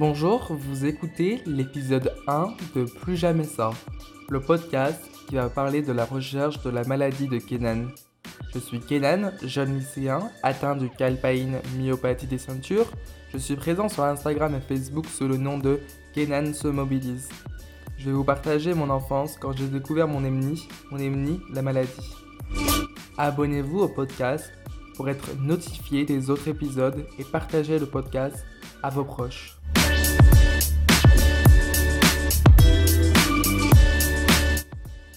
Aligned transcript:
Bonjour, 0.00 0.46
vous 0.48 0.86
écoutez 0.86 1.42
l'épisode 1.44 2.14
1 2.26 2.54
de 2.74 2.84
Plus 2.84 3.18
jamais 3.18 3.44
ça, 3.44 3.68
le 4.30 4.40
podcast 4.40 4.98
qui 5.28 5.34
va 5.34 5.50
parler 5.50 5.82
de 5.82 5.92
la 5.92 6.06
recherche 6.06 6.62
de 6.62 6.70
la 6.70 6.84
maladie 6.84 7.28
de 7.28 7.36
Kenan. 7.36 7.88
Je 8.54 8.60
suis 8.60 8.80
Kenan, 8.80 9.32
jeune 9.42 9.78
lycéen 9.78 10.30
atteint 10.42 10.74
de 10.74 10.86
calpaïne 10.86 11.58
myopathie 11.76 12.26
des 12.26 12.38
ceintures. 12.38 12.90
Je 13.34 13.36
suis 13.36 13.56
présent 13.56 13.90
sur 13.90 14.04
Instagram 14.04 14.54
et 14.54 14.62
Facebook 14.62 15.04
sous 15.04 15.28
le 15.28 15.36
nom 15.36 15.58
de 15.58 15.80
Kenan 16.14 16.54
se 16.54 16.68
mobilise. 16.68 17.28
Je 17.98 18.06
vais 18.06 18.12
vous 18.12 18.24
partager 18.24 18.72
mon 18.72 18.88
enfance 18.88 19.36
quand 19.38 19.54
j'ai 19.54 19.68
découvert 19.68 20.08
mon 20.08 20.24
EMNI, 20.24 20.66
mon 20.90 20.98
EMNI, 20.98 21.42
la 21.52 21.60
maladie. 21.60 22.16
Abonnez-vous 23.18 23.80
au 23.80 23.88
podcast 23.88 24.50
pour 24.96 25.10
être 25.10 25.38
notifié 25.38 26.06
des 26.06 26.30
autres 26.30 26.48
épisodes 26.48 27.06
et 27.18 27.24
partagez 27.24 27.78
le 27.78 27.84
podcast 27.84 28.46
à 28.82 28.88
vos 28.88 29.04
proches. 29.04 29.59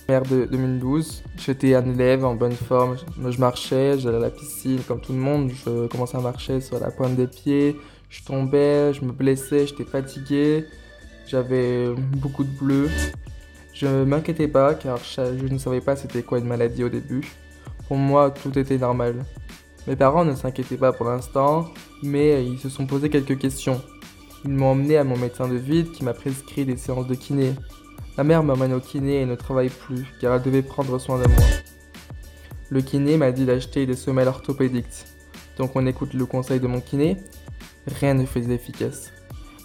De 0.07 0.45
2012, 0.45 1.23
j'étais 1.37 1.75
un 1.75 1.85
élève 1.85 2.25
en 2.25 2.35
bonne 2.35 2.53
forme. 2.53 2.97
Je 3.29 3.39
marchais, 3.39 3.97
j'allais 3.97 4.17
à 4.17 4.19
la 4.19 4.29
piscine 4.29 4.79
comme 4.87 4.99
tout 4.99 5.13
le 5.13 5.19
monde. 5.19 5.51
Je 5.65 5.87
commençais 5.87 6.17
à 6.17 6.21
marcher 6.21 6.61
sur 6.61 6.79
la 6.79 6.91
pointe 6.91 7.15
des 7.15 7.27
pieds. 7.27 7.77
Je 8.09 8.23
tombais, 8.23 8.93
je 8.93 9.03
me 9.03 9.11
blessais, 9.11 9.65
j'étais 9.65 9.85
fatigué. 9.85 10.65
J'avais 11.25 11.87
beaucoup 11.93 12.43
de 12.43 12.49
bleu. 12.49 12.89
Je 13.73 14.03
m'inquiétais 14.03 14.47
pas 14.47 14.75
car 14.75 14.99
je 14.99 15.45
ne 15.47 15.57
savais 15.57 15.81
pas 15.81 15.95
c'était 15.95 16.21
quoi 16.21 16.39
une 16.39 16.47
maladie 16.47 16.83
au 16.83 16.89
début. 16.89 17.23
Pour 17.87 17.97
moi, 17.97 18.29
tout 18.29 18.57
était 18.59 18.77
normal. 18.77 19.25
Mes 19.87 19.95
parents 19.95 20.25
ne 20.25 20.35
s'inquiétaient 20.35 20.77
pas 20.77 20.93
pour 20.93 21.07
l'instant, 21.07 21.69
mais 22.01 22.45
ils 22.45 22.59
se 22.59 22.69
sont 22.69 22.85
posé 22.85 23.09
quelques 23.09 23.37
questions. 23.39 23.81
Ils 24.45 24.51
m'ont 24.51 24.71
emmené 24.71 24.97
à 24.97 25.03
mon 25.03 25.17
médecin 25.17 25.47
de 25.47 25.55
ville 25.55 25.91
qui 25.91 26.03
m'a 26.03 26.13
prescrit 26.13 26.65
des 26.65 26.77
séances 26.77 27.07
de 27.07 27.15
kiné. 27.15 27.53
Ma 28.17 28.23
mère 28.23 28.43
m'emmène 28.43 28.73
au 28.73 28.79
kiné 28.79 29.21
et 29.21 29.25
ne 29.25 29.35
travaille 29.35 29.69
plus 29.69 30.05
car 30.21 30.35
elle 30.35 30.43
devait 30.43 30.61
prendre 30.61 30.99
soin 30.99 31.17
de 31.17 31.27
moi. 31.27 31.45
Le 32.69 32.81
kiné 32.81 33.17
m'a 33.17 33.31
dit 33.31 33.45
d'acheter 33.45 33.87
des 33.87 33.95
semelles 33.95 34.27
orthopédiques. 34.27 35.05
Donc 35.57 35.75
on 35.75 35.87
écoute 35.87 36.13
le 36.13 36.25
conseil 36.27 36.59
de 36.59 36.67
mon 36.67 36.79
kiné. 36.79 37.17
Rien 37.87 38.13
ne 38.13 38.25
faisait 38.25 38.53
efficace. 38.53 39.11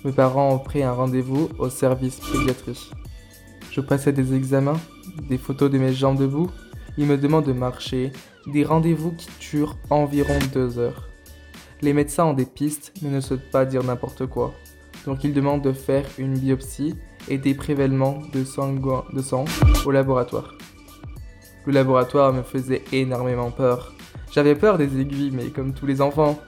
Mes 0.05 0.13
parents 0.13 0.51
ont 0.55 0.59
pris 0.59 0.83
un 0.83 0.93
rendez-vous 0.93 1.51
au 1.59 1.69
service 1.69 2.21
pédiatrie. 2.21 2.91
Je 3.71 3.83
passais 3.83 4.13
des 4.13 4.35
examens, 4.35 4.81
des 5.29 5.39
photos 5.39 5.71
de 5.71 5.79
mes 5.79 5.93
jambes 5.93 6.19
debout. 6.19 6.51
Ils 6.97 7.07
me 7.07 7.19
demandent 7.19 7.47
de 7.47 7.53
marcher, 7.53 8.13
des 8.47 8.65
rendez-vous 8.65 9.13
qui 9.13 9.29
durent 9.41 9.77
environ 9.91 10.39
deux 10.55 10.79
heures. 10.79 11.09
Les 11.83 11.93
médecins 11.93 12.25
ont 12.25 12.35
des 12.35 12.47
pistes 12.47 12.93
mais 13.03 13.11
ne 13.11 13.21
souhaitent 13.21 13.51
pas 13.51 13.67
dire 13.67 13.85
n'importe 13.85 14.27
quoi. 14.27 14.55
Donc 15.05 15.23
ils 15.23 15.35
demandent 15.35 15.63
de 15.63 15.73
faire 15.73 16.07
une 16.19 16.39
biopsie 16.39 16.95
et 17.29 17.39
des 17.39 17.55
prélèvements 17.55 18.23
de 18.33 18.45
sang, 18.45 18.75
de 19.13 19.23
sang 19.23 19.45
au 19.85 19.91
laboratoire. 19.91 20.55
Le 21.67 21.73
laboratoire 21.73 22.33
me 22.33 22.43
faisait 22.43 22.83
énormément 22.93 23.51
peur. 23.51 23.95
J'avais 24.33 24.55
peur 24.55 24.79
des 24.79 25.01
aiguilles, 25.01 25.33
mais 25.33 25.49
comme 25.49 25.75
tous 25.75 25.87
les 25.87 26.01
enfants, 26.01 26.39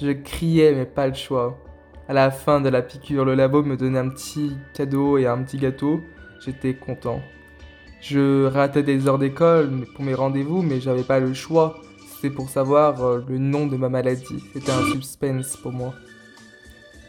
je 0.00 0.10
criais, 0.10 0.72
mais 0.74 0.86
pas 0.86 1.06
le 1.06 1.14
choix. 1.14 1.58
À 2.08 2.12
la 2.12 2.30
fin 2.30 2.60
de 2.60 2.68
la 2.68 2.82
piqûre, 2.82 3.24
le 3.24 3.34
labo 3.34 3.62
me 3.62 3.76
donnait 3.76 3.98
un 3.98 4.08
petit 4.08 4.56
cadeau 4.74 5.18
et 5.18 5.26
un 5.26 5.42
petit 5.42 5.58
gâteau. 5.58 6.00
J'étais 6.44 6.74
content. 6.74 7.20
Je 8.00 8.46
ratais 8.46 8.82
des 8.82 9.06
heures 9.06 9.18
d'école 9.18 9.84
pour 9.94 10.04
mes 10.04 10.14
rendez-vous, 10.14 10.62
mais 10.62 10.80
j'avais 10.80 11.02
pas 11.02 11.20
le 11.20 11.34
choix. 11.34 11.78
C'était 12.14 12.34
pour 12.34 12.48
savoir 12.48 13.04
euh, 13.04 13.24
le 13.28 13.38
nom 13.38 13.66
de 13.66 13.76
ma 13.76 13.88
maladie. 13.88 14.42
C'était 14.54 14.72
un 14.72 14.82
suspense 14.92 15.56
pour 15.56 15.72
moi. 15.72 15.94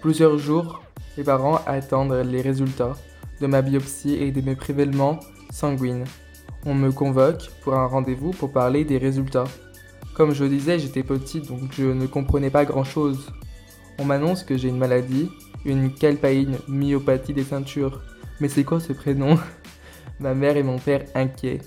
Plusieurs 0.02 0.38
jours, 0.38 0.82
mes 1.18 1.24
parents 1.24 1.62
attendent 1.66 2.26
les 2.26 2.42
résultats 2.42 2.94
de 3.42 3.48
ma 3.48 3.62
biopsie 3.62 4.14
et 4.14 4.32
de 4.32 4.42
mes 4.42 4.56
prélèvements 4.56 5.20
sanguines. 5.52 6.06
On 6.66 6.76
me 6.76 6.92
convoque 6.92 7.50
pour 7.64 7.74
un 7.74 7.88
rendez-vous 7.88 8.32
pour 8.32 8.52
parler 8.52 8.86
des 8.86 9.00
résultats. 9.00 9.46
Comme 10.14 10.34
je 10.34 10.46
disais, 10.46 10.78
j'étais 10.78 11.04
petit 11.04 11.42
donc 11.42 11.72
je 11.72 11.86
ne 11.86 12.06
comprenais 12.06 12.52
pas 12.52 12.66
grand-chose. 12.66 13.32
On 13.98 14.06
m'annonce 14.06 14.44
que 14.44 14.58
j'ai 14.58 14.70
une 14.70 14.78
maladie, 14.78 15.30
une 15.66 15.94
calpaïne 15.94 16.58
myopathie 16.68 17.34
des 17.34 17.44
ceintures. 17.44 18.02
Mais 18.40 18.48
c'est 18.48 18.64
quoi 18.64 18.80
ce 18.80 18.94
prénom? 18.94 19.38
Ma 20.20 20.36
mère 20.36 20.56
et 20.56 20.64
mon 20.64 20.78
père 20.78 21.06
inquiets. 21.16 21.62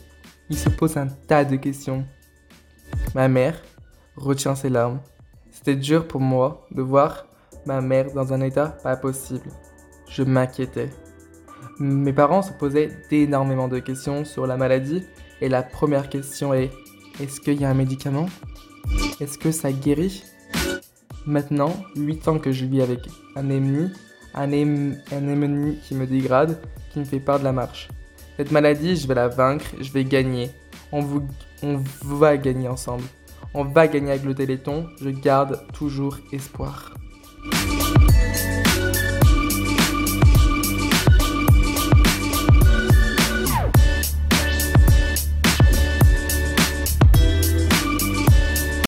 Ils 0.48 0.58
se 0.58 0.68
posent 0.68 0.96
un 0.96 1.08
tas 1.08 1.44
de 1.44 1.56
questions. 1.56 2.04
Ma 3.14 3.26
mère 3.26 3.60
retient 4.16 4.54
ses 4.54 4.68
larmes. 4.68 5.00
C'était 5.50 5.74
dur 5.74 6.06
pour 6.06 6.20
moi 6.20 6.66
de 6.70 6.82
voir 6.82 7.26
ma 7.66 7.80
mère 7.80 8.12
dans 8.12 8.32
un 8.32 8.40
état 8.40 8.68
pas 8.82 8.96
possible. 8.96 9.50
Je 10.08 10.22
m'inquiétais. 10.22 10.90
Mes 11.80 12.12
parents 12.12 12.42
se 12.42 12.52
posaient 12.52 12.90
énormément 13.10 13.66
de 13.66 13.80
questions 13.80 14.24
sur 14.24 14.46
la 14.46 14.56
maladie 14.56 15.02
et 15.40 15.48
la 15.48 15.62
première 15.62 16.08
question 16.08 16.54
est 16.54 16.70
est-ce 17.20 17.40
qu'il 17.40 17.60
y 17.60 17.64
a 17.64 17.70
un 17.70 17.74
médicament? 17.74 18.26
Est-ce 19.20 19.38
que 19.38 19.50
ça 19.50 19.72
guérit? 19.72 20.22
Maintenant, 21.26 21.72
8 21.96 22.28
ans 22.28 22.38
que 22.38 22.52
je 22.52 22.64
vis 22.64 22.82
avec 22.82 23.00
un 23.34 23.50
ennemi, 23.50 23.90
un, 24.34 24.52
ennemi 24.52 25.78
qui 25.82 25.94
me 25.94 26.06
dégrade, 26.06 26.60
qui 26.92 27.00
me 27.00 27.04
fait 27.04 27.20
peur 27.20 27.38
de 27.38 27.44
la 27.44 27.52
marche. 27.52 27.88
Cette 28.36 28.52
maladie, 28.52 28.96
je 28.96 29.08
vais 29.08 29.14
la 29.14 29.28
vaincre, 29.28 29.66
je 29.80 29.90
vais 29.90 30.04
gagner. 30.04 30.50
On, 30.92 31.04
on 31.62 31.82
va 32.02 32.36
gagner 32.36 32.68
ensemble. 32.68 33.04
On 33.52 33.64
va 33.64 33.88
gagner 33.88 34.10
avec 34.10 34.24
le 34.24 34.34
Téléthon, 34.34 34.88
je 35.00 35.10
garde 35.10 35.60
toujours 35.72 36.18
espoir. 36.32 36.94